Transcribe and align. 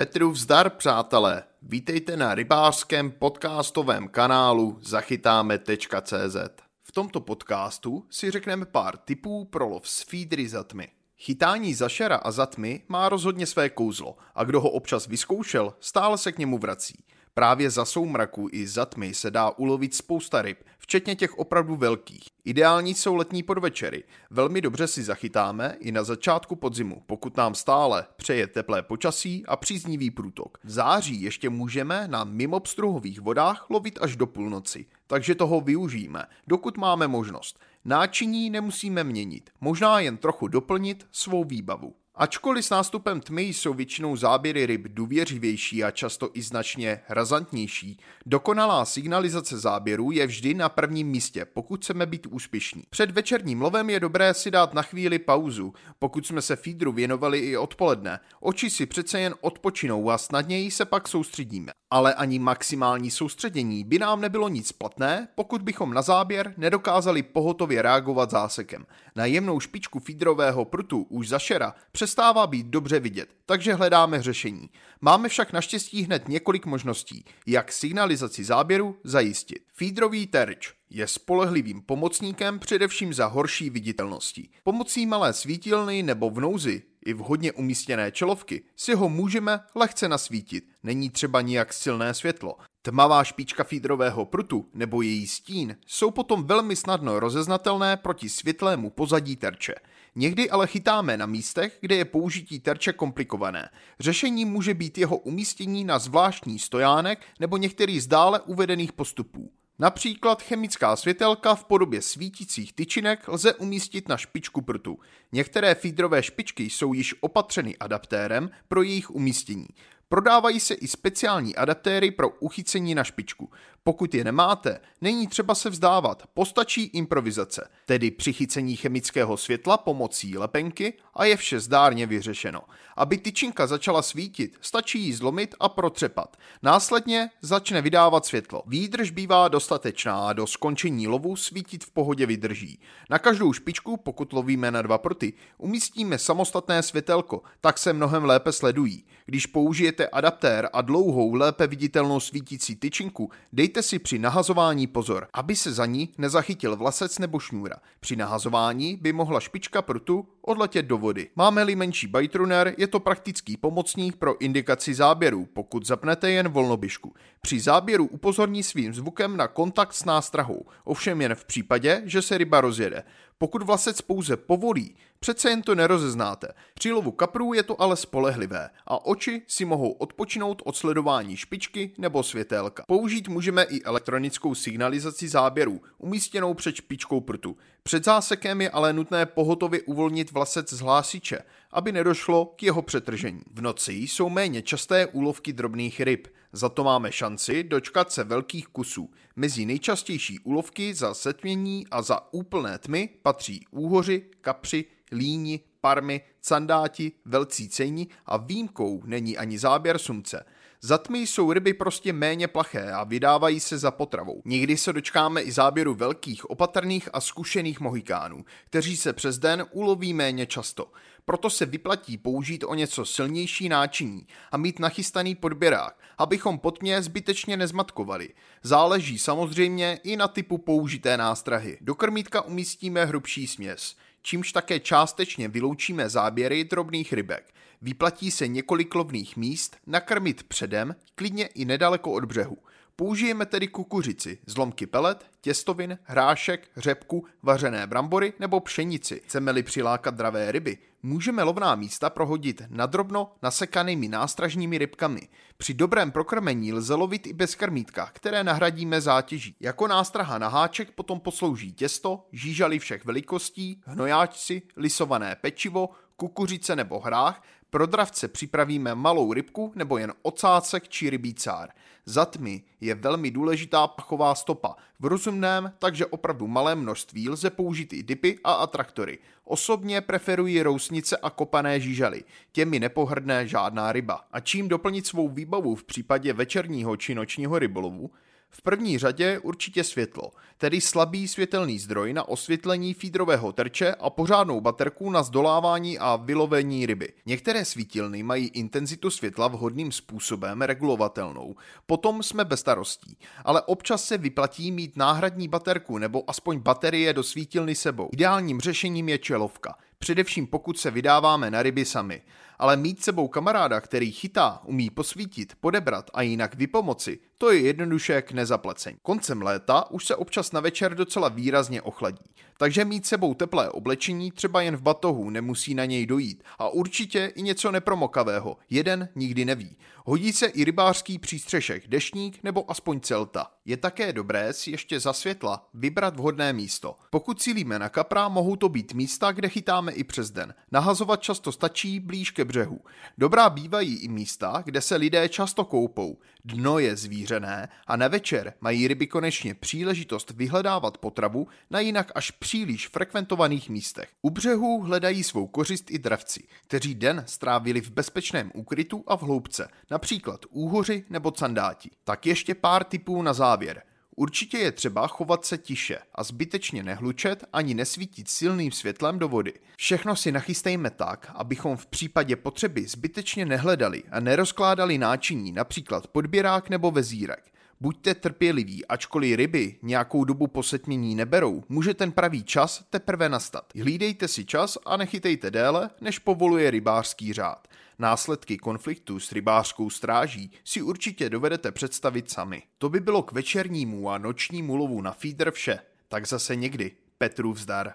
Petru 0.00 0.30
vzdar, 0.30 0.70
přátelé. 0.70 1.42
Vítejte 1.62 2.16
na 2.16 2.34
rybářském 2.34 3.10
podcastovém 3.10 4.08
kanálu 4.08 4.78
zachytáme.cz. 4.82 6.36
V 6.82 6.92
tomto 6.92 7.20
podcastu 7.20 8.06
si 8.10 8.30
řekneme 8.30 8.66
pár 8.66 8.96
tipů 8.96 9.44
pro 9.44 9.68
lov 9.68 9.88
s 9.88 10.02
feedry 10.02 10.48
za 10.48 10.64
tmy. 10.64 10.88
Chytání 11.18 11.74
zašera 11.74 12.16
a 12.16 12.30
zatmy 12.30 12.82
má 12.88 13.08
rozhodně 13.08 13.46
své 13.46 13.70
kouzlo 13.70 14.16
a 14.34 14.44
kdo 14.44 14.60
ho 14.60 14.70
občas 14.70 15.06
vyzkoušel, 15.06 15.74
stále 15.80 16.18
se 16.18 16.32
k 16.32 16.38
němu 16.38 16.58
vrací. 16.58 17.04
Právě 17.34 17.70
za 17.70 17.84
soumraku 17.84 18.48
i 18.52 18.66
za 18.66 18.86
tmy 18.86 19.14
se 19.14 19.30
dá 19.30 19.50
ulovit 19.50 19.94
spousta 19.94 20.42
ryb, 20.42 20.58
včetně 20.78 21.16
těch 21.16 21.38
opravdu 21.38 21.76
velkých. 21.76 22.22
Ideální 22.44 22.94
jsou 22.94 23.14
letní 23.14 23.42
podvečery. 23.42 24.04
Velmi 24.30 24.60
dobře 24.60 24.86
si 24.86 25.02
zachytáme 25.02 25.76
i 25.80 25.92
na 25.92 26.04
začátku 26.04 26.56
podzimu, 26.56 27.02
pokud 27.06 27.36
nám 27.36 27.54
stále 27.54 28.06
přeje 28.16 28.46
teplé 28.46 28.82
počasí 28.82 29.44
a 29.46 29.56
příznivý 29.56 30.10
průtok. 30.10 30.58
V 30.64 30.70
září 30.70 31.22
ještě 31.22 31.50
můžeme 31.50 32.08
na 32.08 32.24
mimobstruhových 32.24 33.20
vodách 33.20 33.66
lovit 33.70 33.98
až 34.02 34.16
do 34.16 34.26
půlnoci, 34.26 34.86
takže 35.06 35.34
toho 35.34 35.60
využijeme, 35.60 36.24
dokud 36.46 36.76
máme 36.78 37.08
možnost. 37.08 37.58
Náčiní 37.84 38.50
nemusíme 38.50 39.04
měnit, 39.04 39.50
možná 39.60 40.00
jen 40.00 40.16
trochu 40.16 40.48
doplnit 40.48 41.06
svou 41.12 41.44
výbavu. 41.44 41.94
Ačkoliv 42.20 42.64
s 42.64 42.70
nástupem 42.70 43.20
tmy 43.20 43.42
jsou 43.42 43.74
většinou 43.74 44.16
záběry 44.16 44.66
ryb 44.66 44.88
důvěřivější 44.88 45.84
a 45.84 45.90
často 45.90 46.30
i 46.34 46.42
značně 46.42 47.00
razantnější, 47.08 47.98
dokonalá 48.26 48.84
signalizace 48.84 49.58
záběrů 49.58 50.10
je 50.10 50.26
vždy 50.26 50.54
na 50.54 50.68
prvním 50.68 51.08
místě, 51.08 51.44
pokud 51.44 51.80
chceme 51.80 52.06
být 52.06 52.26
úspěšní. 52.26 52.82
Před 52.90 53.10
večerním 53.10 53.62
lovem 53.62 53.90
je 53.90 54.00
dobré 54.00 54.34
si 54.34 54.50
dát 54.50 54.74
na 54.74 54.82
chvíli 54.82 55.18
pauzu, 55.18 55.74
pokud 55.98 56.26
jsme 56.26 56.42
se 56.42 56.56
feedru 56.56 56.92
věnovali 56.92 57.38
i 57.38 57.56
odpoledne. 57.56 58.20
Oči 58.40 58.70
si 58.70 58.86
přece 58.86 59.20
jen 59.20 59.34
odpočinou 59.40 60.10
a 60.10 60.18
snadněji 60.18 60.70
se 60.70 60.84
pak 60.84 61.08
soustředíme. 61.08 61.72
Ale 61.90 62.14
ani 62.14 62.38
maximální 62.38 63.10
soustředění 63.10 63.84
by 63.84 63.98
nám 63.98 64.20
nebylo 64.20 64.48
nic 64.48 64.72
platné, 64.72 65.28
pokud 65.34 65.62
bychom 65.62 65.94
na 65.94 66.02
záběr 66.02 66.54
nedokázali 66.56 67.22
pohotově 67.22 67.82
reagovat 67.82 68.30
zásekem. 68.30 68.86
Na 69.16 69.24
jemnou 69.24 69.60
špičku 69.60 69.98
feedrového 69.98 70.64
prutu 70.64 71.06
už 71.08 71.28
zašera 71.28 71.74
přestává 71.92 72.46
být 72.46 72.66
dobře 72.66 73.00
vidět, 73.00 73.28
takže 73.46 73.74
hledáme 73.74 74.22
řešení. 74.22 74.70
Máme 75.00 75.28
však 75.28 75.52
naštěstí 75.52 76.02
hned 76.02 76.28
několik 76.28 76.66
možností, 76.66 77.24
jak 77.46 77.72
signalizaci 77.72 78.44
záběru 78.44 78.96
zajistit. 79.04 79.62
Feedrový 79.74 80.26
terč 80.26 80.79
je 80.90 81.06
spolehlivým 81.06 81.82
pomocníkem 81.82 82.58
především 82.58 83.14
za 83.14 83.26
horší 83.26 83.70
viditelnosti. 83.70 84.48
Pomocí 84.64 85.06
malé 85.06 85.32
svítilny 85.32 86.02
nebo 86.02 86.30
v 86.30 86.40
nouzi 86.40 86.82
i 87.04 87.12
v 87.12 87.18
hodně 87.18 87.52
umístěné 87.52 88.12
čelovky 88.12 88.62
si 88.76 88.94
ho 88.94 89.08
můžeme 89.08 89.60
lehce 89.74 90.08
nasvítit. 90.08 90.64
Není 90.82 91.10
třeba 91.10 91.40
nijak 91.40 91.72
silné 91.72 92.14
světlo. 92.14 92.56
Tmavá 92.82 93.24
špička 93.24 93.64
feedrového 93.64 94.24
prutu 94.24 94.68
nebo 94.74 95.02
její 95.02 95.26
stín 95.26 95.76
jsou 95.86 96.10
potom 96.10 96.44
velmi 96.44 96.76
snadno 96.76 97.20
rozeznatelné 97.20 97.96
proti 97.96 98.28
světlému 98.28 98.90
pozadí 98.90 99.36
terče. 99.36 99.74
Někdy 100.14 100.50
ale 100.50 100.66
chytáme 100.66 101.16
na 101.16 101.26
místech, 101.26 101.78
kde 101.80 101.96
je 101.96 102.04
použití 102.04 102.60
terče 102.60 102.92
komplikované. 102.92 103.68
Řešení 104.00 104.44
může 104.44 104.74
být 104.74 104.98
jeho 104.98 105.16
umístění 105.16 105.84
na 105.84 105.98
zvláštní 105.98 106.58
stojánek 106.58 107.24
nebo 107.40 107.56
některý 107.56 108.00
z 108.00 108.06
dále 108.06 108.40
uvedených 108.40 108.92
postupů. 108.92 109.52
Například 109.80 110.42
chemická 110.42 110.96
světelka 110.96 111.54
v 111.54 111.64
podobě 111.64 112.02
svítících 112.02 112.72
tyčinek 112.72 113.28
lze 113.28 113.54
umístit 113.54 114.08
na 114.08 114.16
špičku 114.16 114.62
prtu. 114.62 114.98
Některé 115.32 115.74
feedrové 115.74 116.22
špičky 116.22 116.62
jsou 116.62 116.92
již 116.92 117.14
opatřeny 117.20 117.76
adaptérem 117.76 118.50
pro 118.68 118.82
jejich 118.82 119.10
umístění. 119.10 119.66
Prodávají 120.08 120.60
se 120.60 120.74
i 120.74 120.88
speciální 120.88 121.56
adaptéry 121.56 122.10
pro 122.10 122.30
uchycení 122.30 122.94
na 122.94 123.04
špičku. 123.04 123.50
Pokud 123.84 124.14
je 124.14 124.24
nemáte, 124.24 124.80
není 125.00 125.26
třeba 125.26 125.54
se 125.54 125.70
vzdávat, 125.70 126.22
postačí 126.34 126.82
improvizace, 126.82 127.68
tedy 127.86 128.10
přichycení 128.10 128.76
chemického 128.76 129.36
světla 129.36 129.76
pomocí 129.76 130.38
lepenky 130.38 130.94
a 131.14 131.24
je 131.24 131.36
vše 131.36 131.60
zdárně 131.60 132.06
vyřešeno. 132.06 132.60
Aby 132.96 133.18
tyčinka 133.18 133.66
začala 133.66 134.02
svítit, 134.02 134.56
stačí 134.60 135.00
ji 135.00 135.12
zlomit 135.12 135.54
a 135.60 135.68
protřepat. 135.68 136.36
Následně 136.62 137.30
začne 137.42 137.82
vydávat 137.82 138.26
světlo. 138.26 138.62
Výdrž 138.66 139.10
bývá 139.10 139.48
dostatečná 139.48 140.28
a 140.28 140.32
do 140.32 140.46
skončení 140.46 141.08
lovu 141.08 141.36
svítit 141.36 141.84
v 141.84 141.90
pohodě 141.90 142.26
vydrží. 142.26 142.80
Na 143.10 143.18
každou 143.18 143.52
špičku, 143.52 143.96
pokud 143.96 144.32
lovíme 144.32 144.70
na 144.70 144.82
dva 144.82 144.98
prty, 144.98 145.32
umístíme 145.58 146.18
samostatné 146.18 146.82
světelko, 146.82 147.42
tak 147.60 147.78
se 147.78 147.92
mnohem 147.92 148.24
lépe 148.24 148.52
sledují. 148.52 149.04
Když 149.26 149.46
použijete 149.46 150.08
adaptér 150.08 150.68
a 150.72 150.80
dlouhou, 150.82 151.34
lépe 151.34 151.66
viditelnou 151.66 152.20
svítící 152.20 152.76
tyčinku, 152.76 153.30
dejte 153.52 153.69
si 153.78 153.98
při 153.98 154.18
nahazování 154.18 154.86
pozor, 154.86 155.26
aby 155.32 155.56
se 155.56 155.72
za 155.72 155.86
ní 155.86 156.08
nezachytil 156.18 156.76
vlasec 156.76 157.18
nebo 157.18 157.38
šňůra. 157.38 157.76
Při 158.00 158.16
nahazování 158.16 158.96
by 158.96 159.12
mohla 159.12 159.40
špička 159.40 159.82
prtu 159.82 160.28
odletět 160.42 160.86
do 160.86 160.98
vody. 160.98 161.28
Máme-li 161.36 161.76
menší 161.76 162.06
bajtruner, 162.06 162.74
je 162.78 162.86
to 162.86 163.00
praktický 163.00 163.56
pomocník 163.56 164.16
pro 164.16 164.40
indikaci 164.40 164.94
záběru, 164.94 165.48
pokud 165.52 165.86
zapnete 165.86 166.30
jen 166.30 166.48
volnoběžku. 166.48 167.14
Při 167.40 167.60
záběru 167.60 168.06
upozorní 168.06 168.62
svým 168.62 168.94
zvukem 168.94 169.36
na 169.36 169.48
kontakt 169.48 169.92
s 169.92 170.04
nástrahou, 170.04 170.64
ovšem 170.84 171.20
jen 171.20 171.34
v 171.34 171.44
případě, 171.44 172.02
že 172.04 172.22
se 172.22 172.38
ryba 172.38 172.60
rozjede. 172.60 173.04
Pokud 173.42 173.62
vlasec 173.62 174.00
pouze 174.00 174.36
povolí, 174.36 174.96
přece 175.20 175.50
jen 175.50 175.62
to 175.62 175.74
nerozeznáte. 175.74 176.48
Při 176.74 176.92
lovu 176.92 177.10
kaprů 177.10 177.54
je 177.54 177.62
to 177.62 177.82
ale 177.82 177.96
spolehlivé 177.96 178.70
a 178.86 179.06
oči 179.06 179.42
si 179.46 179.64
mohou 179.64 179.90
odpočinout 179.90 180.62
od 180.64 180.76
sledování 180.76 181.36
špičky 181.36 181.92
nebo 181.98 182.22
světélka. 182.22 182.84
Použít 182.88 183.28
můžeme 183.28 183.62
i 183.62 183.82
elektronickou 183.82 184.54
signalizaci 184.54 185.28
záběrů, 185.28 185.80
umístěnou 185.98 186.54
před 186.54 186.76
špičkou 186.76 187.20
prtu. 187.20 187.56
Před 187.82 188.04
zásekem 188.04 188.60
je 188.60 188.70
ale 188.70 188.92
nutné 188.92 189.26
pohotově 189.26 189.82
uvolnit 189.82 190.32
vlasec 190.32 190.72
z 190.72 190.80
hlásiče, 190.80 191.38
aby 191.72 191.92
nedošlo 191.92 192.46
k 192.56 192.62
jeho 192.62 192.82
přetržení. 192.82 193.40
V 193.52 193.60
noci 193.60 193.92
jsou 193.92 194.28
méně 194.28 194.62
časté 194.62 195.06
úlovky 195.06 195.52
drobných 195.52 196.00
ryb, 196.00 196.28
za 196.52 196.68
to 196.68 196.84
máme 196.84 197.12
šanci 197.12 197.64
dočkat 197.64 198.12
se 198.12 198.24
velkých 198.24 198.68
kusů. 198.68 199.10
Mezi 199.36 199.66
nejčastější 199.66 200.38
úlovky 200.38 200.94
za 200.94 201.14
setmění 201.14 201.86
a 201.90 202.02
za 202.02 202.32
úplné 202.32 202.78
tmy 202.78 203.08
patří 203.22 203.66
úhoři, 203.70 204.22
kapři, 204.40 204.84
líni, 205.12 205.60
parmy, 205.80 206.20
candáti, 206.40 207.12
velcí 207.24 207.68
cejni 207.68 208.06
a 208.26 208.36
výjimkou 208.36 209.02
není 209.04 209.38
ani 209.38 209.58
záběr 209.58 209.98
sumce– 209.98 210.44
za 210.82 210.98
tmy 210.98 211.18
jsou 211.18 211.52
ryby 211.52 211.74
prostě 211.74 212.12
méně 212.12 212.48
plaché 212.48 212.92
a 212.92 213.04
vydávají 213.04 213.60
se 213.60 213.78
za 213.78 213.90
potravou. 213.90 214.42
Někdy 214.44 214.76
se 214.76 214.92
dočkáme 214.92 215.42
i 215.42 215.52
záběru 215.52 215.94
velkých, 215.94 216.50
opatrných 216.50 217.08
a 217.12 217.20
zkušených 217.20 217.80
mohikánů, 217.80 218.44
kteří 218.66 218.96
se 218.96 219.12
přes 219.12 219.38
den 219.38 219.66
uloví 219.70 220.14
méně 220.14 220.46
často. 220.46 220.92
Proto 221.24 221.50
se 221.50 221.66
vyplatí 221.66 222.18
použít 222.18 222.64
o 222.64 222.74
něco 222.74 223.04
silnější 223.04 223.68
náčiní 223.68 224.26
a 224.52 224.56
mít 224.56 224.78
nachystaný 224.78 225.34
podběrák, 225.34 225.98
abychom 226.18 226.58
potmě 226.58 227.02
zbytečně 227.02 227.56
nezmatkovali. 227.56 228.28
Záleží 228.62 229.18
samozřejmě 229.18 230.00
i 230.02 230.16
na 230.16 230.28
typu 230.28 230.58
použité 230.58 231.16
nástrahy. 231.16 231.78
Do 231.80 231.94
krmítka 231.94 232.40
umístíme 232.42 233.04
hrubší 233.04 233.46
směs 233.46 233.96
čímž 234.22 234.52
také 234.52 234.80
částečně 234.80 235.48
vyloučíme 235.48 236.08
záběry 236.08 236.64
drobných 236.64 237.12
rybek. 237.12 237.54
Vyplatí 237.82 238.30
se 238.30 238.48
několik 238.48 238.94
lovných 238.94 239.36
míst 239.36 239.76
nakrmit 239.86 240.42
předem, 240.42 240.96
klidně 241.14 241.46
i 241.46 241.64
nedaleko 241.64 242.12
od 242.12 242.24
břehu. 242.24 242.58
Použijeme 243.00 243.46
tedy 243.46 243.68
kukuřici, 243.68 244.38
zlomky 244.46 244.86
pelet, 244.86 245.26
těstovin, 245.40 245.98
hrášek, 246.04 246.68
řepku, 246.76 247.26
vařené 247.42 247.86
brambory 247.86 248.32
nebo 248.38 248.60
pšenici. 248.60 249.20
Chceme-li 249.24 249.62
přilákat 249.62 250.14
dravé 250.14 250.52
ryby, 250.52 250.78
můžeme 251.02 251.42
lovná 251.42 251.74
místa 251.74 252.10
prohodit 252.10 252.62
nadrobno 252.68 253.32
nasekanými 253.42 254.08
nástražními 254.08 254.78
rybkami. 254.78 255.28
Při 255.56 255.74
dobrém 255.74 256.10
prokrmení 256.10 256.72
lze 256.72 256.94
lovit 256.94 257.26
i 257.26 257.32
bez 257.32 257.54
krmítka, 257.54 258.10
které 258.12 258.44
nahradíme 258.44 259.00
zátěží. 259.00 259.56
Jako 259.60 259.86
nástraha 259.86 260.38
na 260.38 260.48
háček 260.48 260.90
potom 260.90 261.20
poslouží 261.20 261.72
těsto, 261.72 262.26
žížaly 262.32 262.78
všech 262.78 263.04
velikostí, 263.04 263.82
hnojáčci, 263.86 264.62
lisované 264.76 265.36
pečivo, 265.40 265.88
kukuřice 266.20 266.76
nebo 266.76 267.00
hrách, 267.00 267.42
pro 267.70 267.86
dravce 267.86 268.28
připravíme 268.28 268.94
malou 268.94 269.32
rybku 269.32 269.72
nebo 269.74 269.98
jen 269.98 270.12
ocácek 270.22 270.88
či 270.88 271.10
rybícár. 271.10 271.70
Za 272.06 272.24
tmy 272.24 272.62
je 272.80 272.94
velmi 272.94 273.30
důležitá 273.30 273.86
pachová 273.86 274.34
stopa. 274.34 274.76
V 275.00 275.04
rozumném, 275.04 275.72
takže 275.78 276.06
opravdu 276.06 276.46
malé 276.46 276.74
množství 276.74 277.28
lze 277.28 277.50
použít 277.50 277.92
i 277.92 278.02
dipy 278.02 278.38
a 278.44 278.52
atraktory. 278.52 279.18
Osobně 279.44 280.00
preferuji 280.00 280.62
rousnice 280.62 281.16
a 281.16 281.30
kopané 281.30 281.80
žížaly. 281.80 282.24
Těmi 282.52 282.80
nepohrdne 282.80 283.46
žádná 283.46 283.92
ryba. 283.92 284.20
A 284.32 284.40
čím 284.40 284.68
doplnit 284.68 285.06
svou 285.06 285.28
výbavu 285.28 285.74
v 285.74 285.84
případě 285.84 286.32
večerního 286.32 286.96
či 286.96 287.14
nočního 287.14 287.58
rybolovu? 287.58 288.10
V 288.50 288.62
první 288.62 288.98
řadě 288.98 289.38
určitě 289.38 289.84
světlo, 289.84 290.30
tedy 290.58 290.80
slabý 290.80 291.28
světelný 291.28 291.78
zdroj 291.78 292.12
na 292.12 292.28
osvětlení 292.28 292.94
fídrového 292.94 293.52
terče 293.52 293.94
a 293.94 294.10
pořádnou 294.10 294.60
baterku 294.60 295.10
na 295.10 295.22
zdolávání 295.22 295.98
a 295.98 296.16
vylovení 296.16 296.86
ryby. 296.86 297.12
Některé 297.26 297.64
svítilny 297.64 298.22
mají 298.22 298.46
intenzitu 298.46 299.10
světla 299.10 299.48
vhodným 299.48 299.92
způsobem 299.92 300.62
regulovatelnou, 300.62 301.54
potom 301.86 302.22
jsme 302.22 302.44
bez 302.44 302.60
starostí, 302.60 303.18
ale 303.44 303.62
občas 303.62 304.04
se 304.04 304.18
vyplatí 304.18 304.72
mít 304.72 304.96
náhradní 304.96 305.48
baterku 305.48 305.98
nebo 305.98 306.30
aspoň 306.30 306.58
baterie 306.58 307.12
do 307.12 307.22
svítilny 307.22 307.74
sebou. 307.74 308.08
Ideálním 308.12 308.60
řešením 308.60 309.08
je 309.08 309.18
čelovka, 309.18 309.74
především 309.98 310.46
pokud 310.46 310.78
se 310.78 310.90
vydáváme 310.90 311.50
na 311.50 311.62
ryby 311.62 311.84
sami 311.84 312.22
ale 312.60 312.76
mít 312.76 313.04
sebou 313.04 313.28
kamaráda, 313.28 313.80
který 313.80 314.12
chytá, 314.12 314.60
umí 314.64 314.90
posvítit, 314.90 315.52
podebrat 315.60 316.10
a 316.14 316.22
jinak 316.22 316.54
vypomoci, 316.54 317.18
to 317.38 317.52
je 317.52 317.60
jednoduše 317.60 318.22
k 318.22 318.32
nezaplacení. 318.32 318.98
Koncem 319.02 319.42
léta 319.42 319.90
už 319.90 320.06
se 320.06 320.16
občas 320.16 320.52
na 320.52 320.60
večer 320.60 320.94
docela 320.94 321.28
výrazně 321.28 321.82
ochladí, 321.82 322.24
takže 322.58 322.84
mít 322.84 323.06
sebou 323.06 323.34
teplé 323.34 323.70
oblečení 323.70 324.30
třeba 324.30 324.62
jen 324.62 324.76
v 324.76 324.82
batohu 324.82 325.30
nemusí 325.30 325.74
na 325.74 325.84
něj 325.84 326.06
dojít 326.06 326.42
a 326.58 326.68
určitě 326.68 327.32
i 327.34 327.42
něco 327.42 327.70
nepromokavého, 327.70 328.56
jeden 328.70 329.08
nikdy 329.14 329.44
neví. 329.44 329.76
Hodí 330.04 330.32
se 330.32 330.46
i 330.46 330.64
rybářský 330.64 331.18
přístřešek, 331.18 331.88
dešník 331.88 332.38
nebo 332.42 332.70
aspoň 332.70 333.00
celta. 333.00 333.46
Je 333.64 333.76
také 333.76 334.12
dobré 334.12 334.52
si 334.52 334.70
ještě 334.70 335.00
za 335.00 335.12
světla 335.12 335.68
vybrat 335.74 336.16
vhodné 336.16 336.52
místo. 336.52 336.96
Pokud 337.10 337.42
cílíme 337.42 337.78
na 337.78 337.88
kapra, 337.88 338.28
mohou 338.28 338.56
to 338.56 338.68
být 338.68 338.94
místa, 338.94 339.32
kde 339.32 339.48
chytáme 339.48 339.92
i 339.92 340.04
přes 340.04 340.30
den. 340.30 340.54
Nahazovat 340.72 341.22
často 341.22 341.52
stačí 341.52 342.00
blíž 342.00 342.30
ke 342.30 342.44
břehu. 342.50 342.80
Dobrá 343.18 343.50
bývají 343.50 343.96
i 343.96 344.08
místa, 344.08 344.62
kde 344.64 344.80
se 344.80 344.96
lidé 344.96 345.28
často 345.28 345.64
koupou. 345.64 346.18
Dno 346.44 346.78
je 346.78 346.96
zvířené 346.96 347.68
a 347.86 347.96
na 347.96 348.08
večer 348.08 348.52
mají 348.60 348.88
ryby 348.88 349.06
konečně 349.06 349.54
příležitost 349.54 350.30
vyhledávat 350.30 350.98
potravu 350.98 351.48
na 351.70 351.80
jinak 351.80 352.12
až 352.14 352.30
příliš 352.30 352.88
frekventovaných 352.88 353.70
místech. 353.70 354.08
U 354.22 354.30
břehu 354.30 354.80
hledají 354.80 355.22
svou 355.22 355.46
kořist 355.46 355.90
i 355.90 355.98
dravci, 355.98 356.42
kteří 356.62 356.94
den 356.94 357.24
strávili 357.26 357.80
v 357.80 357.90
bezpečném 357.90 358.50
úkrytu 358.54 359.04
a 359.06 359.16
v 359.16 359.22
hloubce, 359.22 359.68
například 359.90 360.40
úhoři 360.50 361.04
nebo 361.10 361.30
candáti. 361.30 361.90
Tak 362.04 362.26
ještě 362.26 362.54
pár 362.54 362.84
tipů 362.84 363.22
na 363.22 363.32
závěr. 363.32 363.82
Určitě 364.16 364.58
je 364.58 364.72
třeba 364.72 365.06
chovat 365.06 365.44
se 365.44 365.58
tiše 365.58 365.98
a 366.14 366.24
zbytečně 366.24 366.82
nehlučet 366.82 367.44
ani 367.52 367.74
nesvítit 367.74 368.28
silným 368.28 368.72
světlem 368.72 369.18
do 369.18 369.28
vody. 369.28 369.52
Všechno 369.76 370.16
si 370.16 370.32
nachystejme 370.32 370.90
tak, 370.90 371.32
abychom 371.34 371.76
v 371.76 371.86
případě 371.86 372.36
potřeby 372.36 372.86
zbytečně 372.86 373.46
nehledali 373.46 374.02
a 374.10 374.20
nerozkládali 374.20 374.98
náčiní, 374.98 375.52
například 375.52 376.06
podběrák 376.06 376.70
nebo 376.70 376.90
vezírek. 376.90 377.50
Buďte 377.82 378.14
trpěliví, 378.14 378.86
ačkoliv 378.86 379.36
ryby 379.36 379.76
nějakou 379.82 380.24
dobu 380.24 380.46
posetmění 380.46 381.14
neberou, 381.14 381.64
může 381.68 381.94
ten 381.94 382.12
pravý 382.12 382.42
čas 382.42 382.84
teprve 382.90 383.28
nastat. 383.28 383.72
Hlídejte 383.80 384.28
si 384.28 384.44
čas 384.44 384.78
a 384.86 384.96
nechytejte 384.96 385.50
déle, 385.50 385.90
než 386.00 386.18
povoluje 386.18 386.70
rybářský 386.70 387.32
řád. 387.32 387.68
Následky 387.98 388.58
konfliktu 388.58 389.20
s 389.20 389.32
rybářskou 389.32 389.90
stráží 389.90 390.50
si 390.64 390.82
určitě 390.82 391.30
dovedete 391.30 391.72
představit 391.72 392.30
sami. 392.30 392.62
To 392.78 392.88
by 392.88 393.00
bylo 393.00 393.22
k 393.22 393.32
večernímu 393.32 394.10
a 394.10 394.18
nočnímu 394.18 394.76
lovu 394.76 395.00
na 395.00 395.12
feeder 395.12 395.50
vše. 395.50 395.78
Tak 396.08 396.26
zase 396.26 396.56
někdy. 396.56 396.92
Petru 397.18 397.52
vzdar. 397.52 397.94